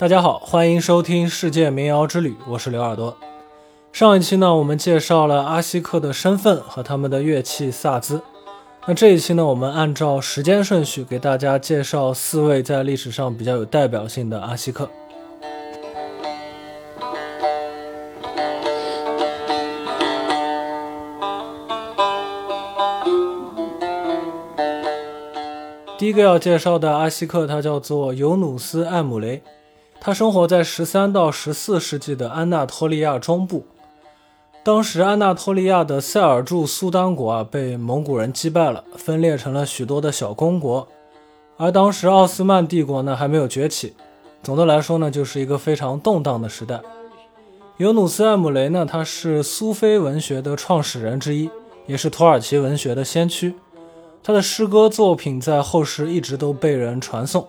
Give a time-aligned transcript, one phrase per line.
[0.00, 3.14] 大家好，欢迎收听《世界民谣之旅》，我是刘耳朵。
[3.92, 8.22] 上一期呢，我们介绍了阿西克的身份和他们的乐器萨兹。
[8.86, 14.88] 那这一期呢，我们按照时间顺序给大家介绍四位在历史上比较有代表性的阿西克。
[25.98, 29.42] 第一个要介绍的阿西克，他叫做尤努斯·艾姆雷。
[30.00, 33.66] 他生活在十三到十四世纪的安纳托利亚中部。
[34.62, 40.88] 当时，安纳托利亚的塞尔柱苏丹国啊被蒙古人击败了，分裂成了许多的小公国。
[41.58, 43.94] 而当时奥斯曼帝国呢还没有崛起。
[44.42, 46.80] 总的来说呢，就是一个非常动荡的时代。
[47.76, 51.50] 尤努斯·艾姆雷呢，他是苏菲文学的创始人之一，
[51.86, 53.54] 也是土耳其文学的先驱。
[54.22, 57.46] 他的诗歌作品在后世一直都被人传颂。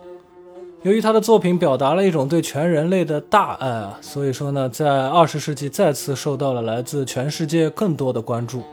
[0.82, 8.64] 由于他的作品表达了一种对全人类的大爱啊，所以说呢，在二十世纪再次受到了来自全世界更多的关注。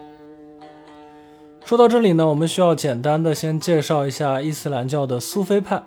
[1.64, 5.84] 说到这里呢，我们需要简单的先介绍一下伊斯兰教的苏菲派。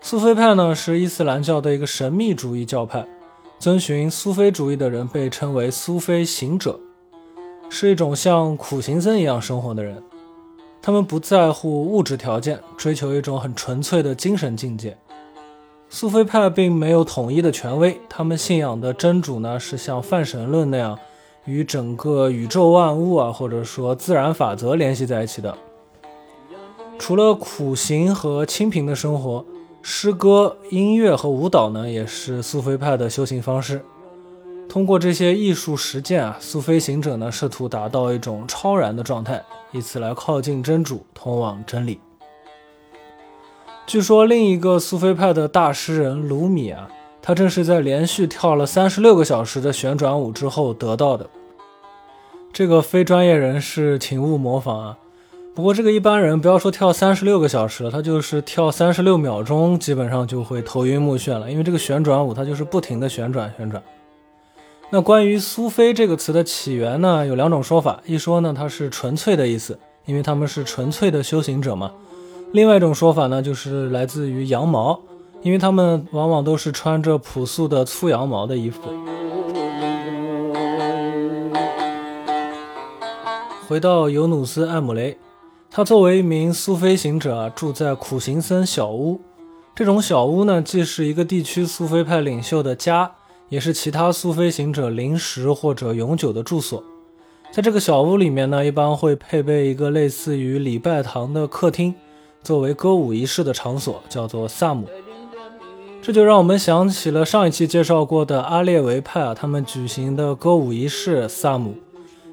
[0.00, 3.06] 苏菲派呢是伊斯兰教的一个神秘主义教派，
[3.60, 6.80] 遵循苏菲主义的人被称为苏菲行者，
[7.68, 10.02] 是一种像苦行僧一样生活的人。
[10.82, 14.98] 他们不在乎物质条件，追求一种很纯粹的精神境界。
[15.92, 20.96] 苏菲派并没有统一的权威，他们信仰的真主呢是像泛神论那样，
[21.44, 25.52] 与整个宇宙万物啊，或者说自然法则联系在一起的。
[26.96, 29.44] 除了苦行和清贫的生活，
[29.82, 33.84] 诗歌、音乐和舞蹈呢，也是苏菲派的修行方式。
[34.68, 41.98] 通过这些艺术实践啊，苏菲行者呢试图达到一种超然的状态，以此来靠近真主，通往真理。
[43.90, 46.88] 据说另一个苏菲派的大诗人鲁米啊，
[47.20, 51.28] 他正是在连续跳了三十六个小时的旋转舞之后得到的。
[52.52, 54.98] 这个非专业人士请勿模仿啊！
[55.56, 63.82] 不过这个一般人不要说跳三十六个小时了，他就是跳三十六秒钟，基本上就会头晕目眩了，因为这个旋转舞它就是不停的旋转旋转。
[64.90, 71.90] 那关于苏菲这个词的起源呢，有两种说法，一说呢它是纯粹的意思，因为他们是纯粹的修行者嘛。
[72.52, 75.00] 另外一种说法呢，就是来自于羊毛，
[75.42, 78.80] 因为他们往往都是穿着朴素的粗羊毛的衣服。
[83.68, 85.16] 回到尤努斯·艾姆雷，
[85.70, 89.20] 他作为一名苏菲行者，住在苦行僧小屋。
[89.76, 93.12] 这种小屋呢，既是一个地区苏菲派领袖的家，
[93.48, 96.82] 也是其他苏菲行者临时或者永久的住所。
[97.52, 101.94] 在这个小屋里面呢，一般会配备一个类似于礼拜堂的客厅。
[102.42, 104.86] 作为歌舞仪式的场所，叫做萨姆，
[106.00, 111.74] 这就让我们想起了上一期介绍过的阿列维派啊，他们举行的歌舞仪式萨姆。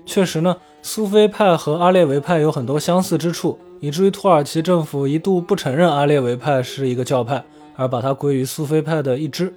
[0.06, 7.44] 确实呢，苏菲派和阿列维派有很多相似之处，以至于土耳其政府一度不承认阿列维派是一个教派，
[7.75, 9.53] 而把它归于苏菲派的一支。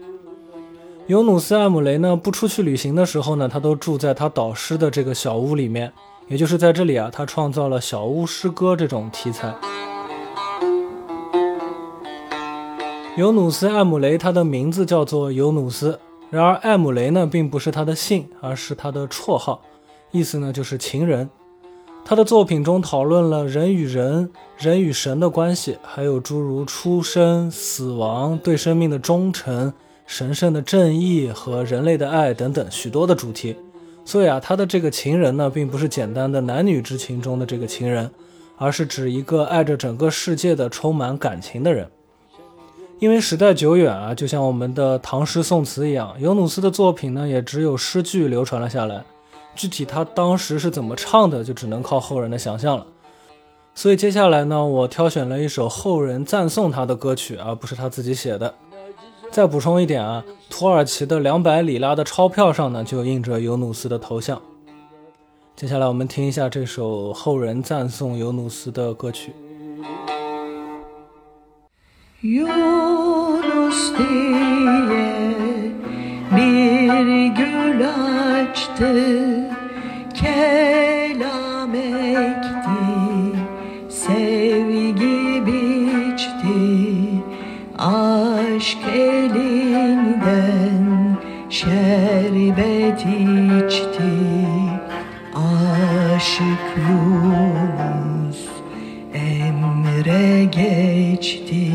[1.06, 5.92] 尤努斯·艾姆雷呢，不出去旅行的时候呢，他都住在他导师的这个小屋里面，
[6.26, 9.54] 也就是在这里啊，他创造了小屋诗歌这种题材。
[13.16, 15.98] 尤努斯·艾姆雷，他的名字叫做尤努斯。
[16.30, 19.60] 然而，艾姆雷呢，并不是他的姓，而是他的绰号，
[20.12, 21.28] 意思呢就是情人。
[22.04, 29.72] 他的作品中讨论了人与人、人与神的关系，还有诸如出生、死亡、对生命的忠诚、
[30.06, 33.56] 神圣的正义和人类的爱等等许多的主题。
[34.04, 38.08] 所以啊，他的这个情人呢，并不是简单的男女之情中的这个情人，
[38.56, 41.90] 而是指一个爱着整个世界的充满感情的人。
[43.00, 49.02] 因为时代久远啊，就像我们的唐诗宋词一样，尤努斯的作品呢，也只有诗句流传了下来。
[49.56, 52.86] 具体他当时是怎么唱的，就只能靠后人的想象了。
[53.74, 58.54] 所以接下来呢，我挑选了一首后人赞颂他的歌曲，而不是他自己写的。
[59.30, 64.42] 再补充一点啊，土耳其的两百里拉的钞票上呢，就印着尤努斯的头像。
[65.56, 69.32] 接下来我们听一下这首后人赞颂尤努斯的歌曲。
[73.98, 75.10] Diye
[76.36, 77.80] bir gül
[78.40, 78.94] açtı.
[80.14, 82.82] Kelam ekti
[83.88, 86.60] Sevgi biçti.
[87.78, 90.80] Aşk elinden
[91.50, 94.12] Şerbet içti.
[95.34, 98.40] Aşık Yunus
[99.14, 101.72] emre geçti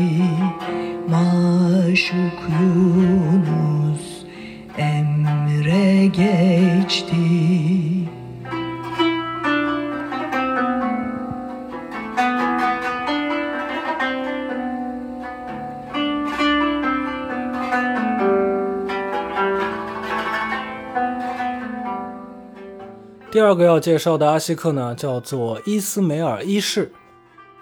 [23.46, 26.90] 第二个要介绍的阿西克呢，叫做伊斯梅尔一世。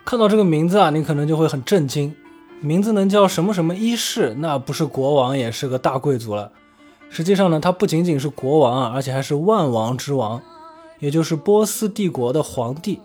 [0.02, 2.14] 看到这个名字啊，你可能就会很震惊。
[2.62, 6.50] 名字能叫什么什么一世，那不是国王也是个大贵族了。
[7.10, 10.40] 实际上呢，他不仅仅是国王啊，而且还是万王之王，
[11.00, 13.00] 也就是波斯帝国的皇帝。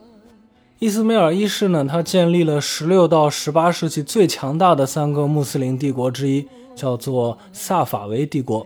[0.79, 6.47] 伊斯梅尔一世呢，他建立了十六到十八世纪最强大的三个穆斯林帝国之一，
[6.77, 8.65] 叫做萨法维帝国。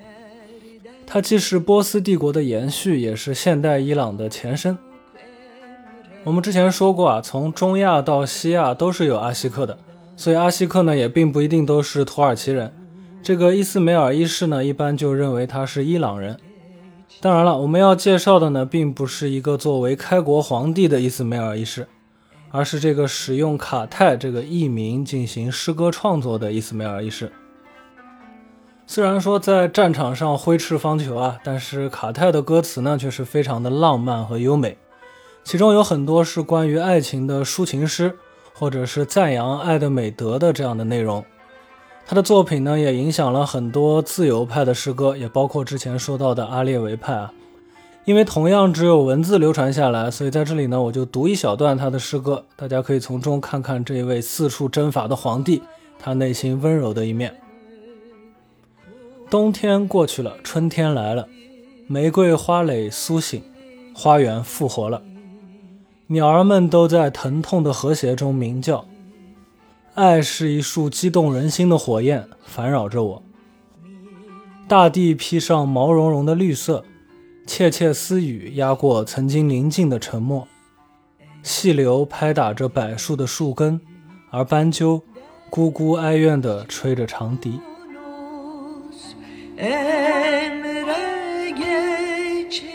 [1.13, 4.75] 它既是波斯帝国的延续，也是现代伊朗的前身。
[6.23, 9.77] 我们之前说过啊，从中亚到西亚都是有阿西克的，
[10.17, 12.73] 所以阿西克呢也并不一定都是土耳其人。
[13.21, 16.35] 这个伊斯梅尔一世呢，一般就认为他是伊朗人。
[17.21, 21.87] 当然了，我们要介绍的呢，并不是一个作为开国皇帝的伊斯梅尔一世，
[22.49, 27.31] 而是这个使用卡泰这个艺名进行诗歌创作的伊斯梅尔一世。
[28.85, 34.77] 虽然说在战场上挥斥方遒啊，但是卡泰的歌词呢却是非常的浪漫和优美，
[35.43, 38.15] 其中有很多是关于爱情的抒情诗，
[38.53, 41.23] 或者是赞扬爱的美德的这样的内容。
[42.05, 47.33] 他的作品呢也影响了很多自由派的诗歌，也包括之前说到的阿列维派啊。
[48.03, 55.63] 因为同样只有文字流传下来，所以在这里呢我就读一小段他的诗歌，大家可以从中看看这位四处征伐的皇帝
[55.97, 57.33] 他内心温柔的一面。
[59.33, 61.27] 冬天过去了，春天来了，
[61.87, 63.41] 玫瑰花蕾苏醒，
[63.95, 65.01] 花园复活了，
[66.05, 68.85] 鸟儿们都在疼痛的和谐中鸣叫。
[69.95, 73.23] 爱是一束激动人心的火焰，烦扰着我。
[74.67, 76.85] 大地披上毛茸茸的绿色，
[77.47, 80.47] 窃窃私语压过曾经宁静的沉默。
[81.41, 83.81] 细流拍打着柏树的树根，
[84.29, 85.01] 而斑鸠
[85.49, 87.59] 咕咕哀怨地吹着长笛。
[89.57, 92.71] Emre geçti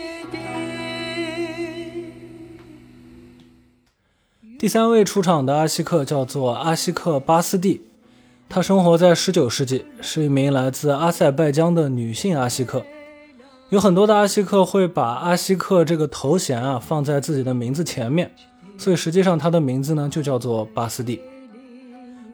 [4.57, 7.81] 第三位出场的阿西克叫做阿西克巴斯蒂，
[8.47, 12.85] 她生活在19世纪，是一名来自阿塞拜疆的女性阿西克。
[13.69, 18.31] 有很多的阿西克会把阿西克这个头衔啊放在自己的名字前面，
[18.77, 21.21] 所以实际上她的名字呢就叫做巴斯蒂。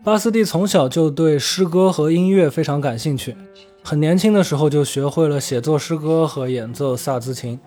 [0.06, 3.36] 巴斯蒂从小就对诗歌和音乐非常感兴趣。
[3.84, 7.60] 很年轻的时候就学会了写作诗歌和演奏萨兹琴。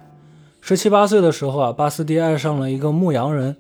[0.61, 3.56] 十七八岁的时候啊，巴斯蒂爱上了一个牧羊人。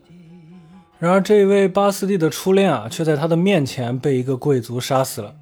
[1.00, 5.34] 然而，这位巴斯蒂的初恋啊，却在他的面前被一个贵族杀死了。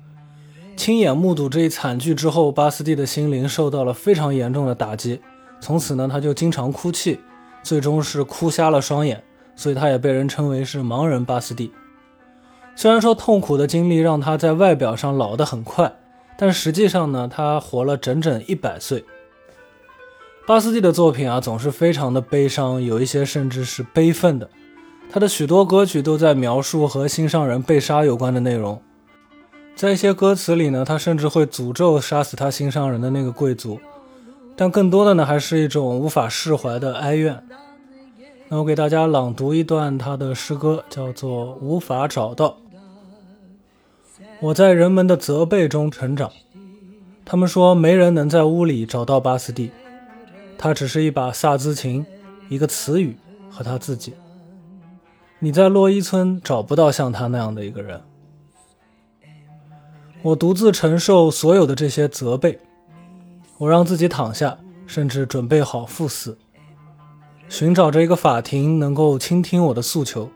[0.74, 5.20] 亲眼目睹这一惨剧之后，巴斯蒂的心灵受到了非常严重的打击。
[5.60, 7.20] 从此呢，他就经常哭泣，
[7.62, 9.22] 最终是哭瞎了双眼，
[9.54, 11.70] 所以他也被人称为是盲人巴斯蒂。
[12.76, 15.96] 虽然说痛苦的经历让他在外表上老得很快。
[16.38, 19.06] 但实际上呢，他活了整整一百岁。
[20.46, 24.50] 巴斯蒂的作品啊，总是非常的悲伤，有一些甚至是悲愤的。
[25.10, 28.82] 他的许多歌曲都在描述和心上人被杀有关的内容。
[29.74, 33.80] 在一些歌词里呢，他甚至会诅咒杀死他心上人的那个贵族。
[34.54, 37.42] 但更多的呢，还是一种无法释怀的哀怨。
[38.48, 42.48] 那我给大家朗读一段他的诗歌，叫做《无法找到》。
[44.40, 46.30] 我在人们的责备中成长，
[47.24, 49.70] 他们说没人能在屋里找到巴斯蒂，
[50.56, 52.04] 他只是一把萨兹琴，
[52.48, 53.16] 一个词语
[53.50, 54.14] 和他自己。
[55.38, 58.00] 你在洛伊村找不到像他那样的一个人。
[60.22, 62.58] 我独自承受所有的这些责备，
[63.58, 66.38] 我让自己躺下，甚至准备好赴死，
[67.48, 70.30] 寻找着一个法庭能够倾听我的诉求，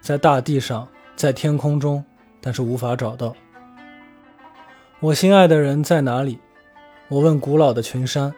[0.00, 2.04] 在大地上，在天空中。
[2.42, 3.34] 但是无法找到
[5.00, 6.38] 我心爱的人在哪里？
[7.08, 8.34] 我问古老的群山。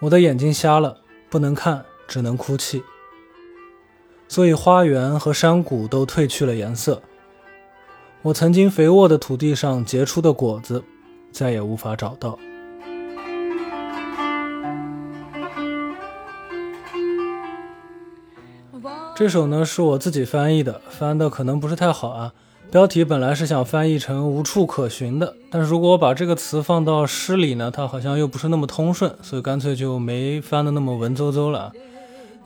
[0.00, 2.82] 我的眼睛瞎了，不能看，只能哭泣。
[4.28, 7.02] 所以花园和山谷都褪去了颜色。
[8.22, 10.84] 我曾经肥沃的土地上结出的果子，
[11.32, 12.38] 再也无法找到。
[19.16, 22.32] 这首呢是我自己翻译的，翻的可能不是太好啊。
[22.70, 31.72] 标题本来是想翻译成“无处可寻”的，但是如果我把这个词放到诗里呢，它好像又不是那么通顺，所以干脆就没翻的那么文绉绉了。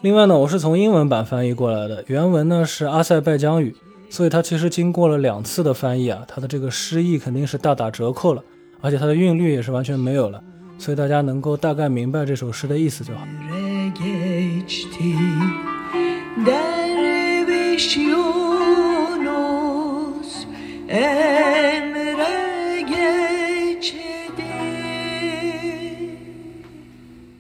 [0.01, 3.77] 另外呢，我是从英文版翻译过来的，原文呢是阿塞拜疆语，
[4.09, 8.43] 所以它其实经过了两次的翻译啊，它的这个诗意肯定是大打折扣了，
[8.81, 10.43] 而且它的韵律也是完全没有了，
[10.79, 13.21] 所以大家能够大概明白这首诗的意思就好。
[20.95, 24.05] Geçti Derviş Yunus emre geçti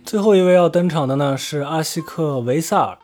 [0.05, 2.99] 最后一位要登场的呢是阿西克维萨尔。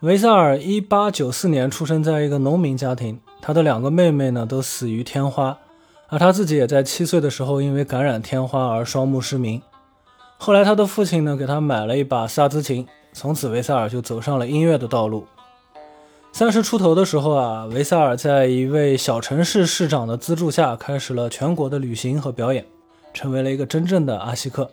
[0.00, 5.58] 维萨尔一八九四年出生在一个农民家庭，他的两个妹妹呢都死于天花，
[6.08, 9.62] 而他自己也在七岁的时候因为感染天花而双目失明。
[10.38, 15.26] 后来他的父亲呢给他买了一把萨兹琴，从此维萨尔就走上了音乐的道路。
[16.38, 22.62] 三十出头的时候啊，维萨尔在一位小城市市长的资助下，开始了全国的旅行和表演，
[23.14, 24.70] 成为了一个真正的阿西克。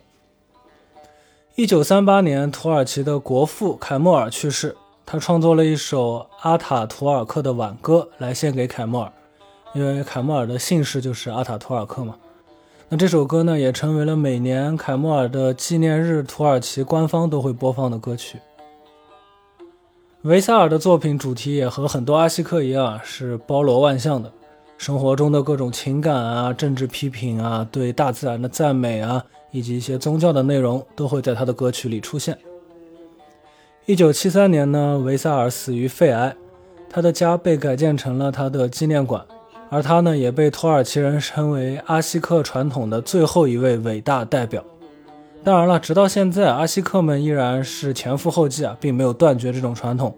[1.56, 9.14] 一九三八年，土耳其的国父凯莫尔去世，他创作了一首阿塔图尔克的挽歌来献给凯莫尔，
[9.74, 12.18] 因为凯莫尔的姓氏就是阿塔图尔克嘛。
[12.90, 18.40] 那这首歌呢，也成为了每年凯莫尔的纪念日，土耳其官方都会播放的歌曲。
[20.24, 24.32] 维萨尔的作品主题也和很多阿西克一样，是包罗万象的，
[24.78, 32.38] 生活中的各种情感啊、政治批评啊、对大自然的赞美啊，以及一些宗教的内容，都会在他的歌曲里出现。
[33.86, 36.34] 一九七三年呢，维萨尔死于肺癌，
[36.90, 39.22] 他的家被改建成了他的纪念馆，
[39.70, 44.64] 而他呢，也被土耳其人称为阿西克传统的最后一位伟大代表。
[45.44, 50.16] 当然了，直到现在，阿西克们依然是前赴后继啊，并没有断绝这种传统，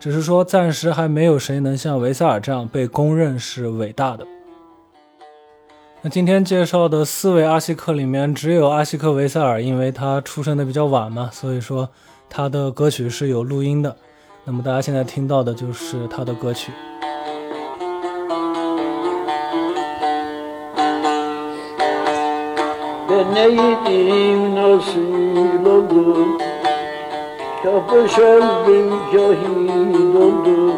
[0.00, 4.26] 只是说暂时还没有谁能像维塞尔这样被公认是伟大的。
[6.02, 11.88] 那今天介绍的四位阿西克里面，只有阿西克维塞尔，因为他出生的比较晚嘛，所以说
[12.28, 13.96] 他的歌曲是有录音的。
[14.44, 16.72] 那么大家现在听到的就是他的歌曲。
[23.24, 26.38] Neydim nasıl oldum
[27.62, 30.74] Kapış oldum şahit oldum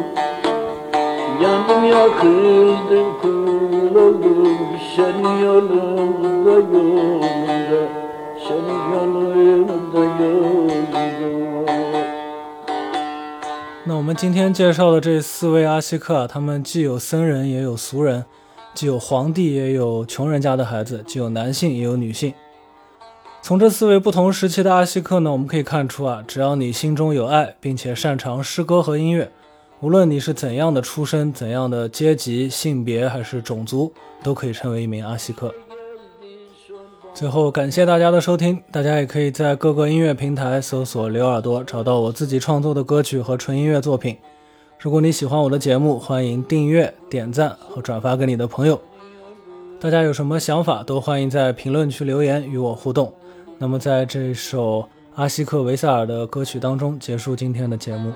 [1.43, 4.59] Yandım yakıldım kul oldum
[4.97, 7.81] Senin yolunda yolunda
[8.49, 10.61] Senin yolunda yolunda
[13.87, 18.25] 那我们今天介绍的这四位阿西克啊，他们既有僧人，也有俗人，
[18.75, 22.33] 既有皇帝，也有穷人家的孩子，既有男性，也有女性。
[23.43, 29.31] 从这四位不同时期的阿西克呢，我们可以看出啊，只要你心中有爱，并且擅长诗歌和音乐，
[29.81, 35.53] 无论你是怎样的出身、怎样的阶级、性别还是种族，都可以成为一名阿西克。
[37.13, 38.63] 最后，感谢大家的收听。
[38.71, 44.17] 大家也可以在各个音乐平台搜索“刘耳朵”，找到我自己创作的歌曲和纯音乐作品。
[44.83, 48.81] 如果你喜欢我的节目，欢迎订阅、点赞和转发给你的朋友。
[49.79, 53.13] 大家有什么想法，都欢迎在评论区留言与我互动。
[53.59, 58.11] 那么，在这首阿西克维塞尔的歌曲当中，结束今天的节目。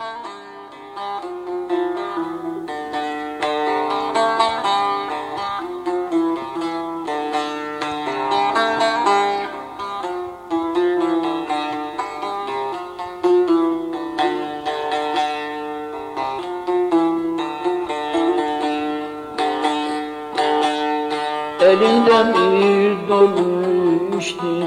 [22.35, 24.67] demir dolmuştu.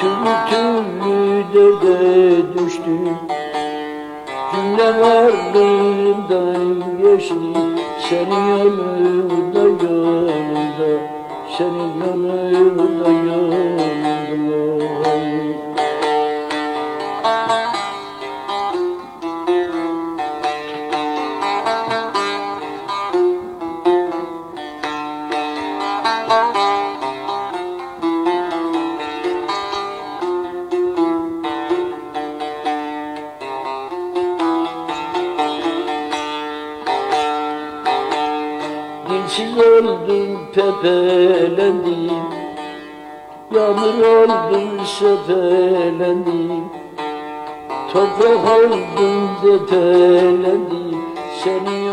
[0.00, 1.98] Türlü türlü derde
[2.54, 2.96] düştü.
[4.52, 7.34] Cümle varlığımdan geçti.
[8.08, 11.00] Senin yanında yanında
[11.58, 12.41] Senin yanında.
[39.32, 42.10] Dilsiz oldum pepelendim
[43.54, 46.64] Yağmur oldum sepelendim
[47.92, 50.98] Toprak oldum depelendim
[51.46, 51.91] yolun